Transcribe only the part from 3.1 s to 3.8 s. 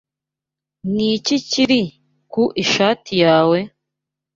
yawe?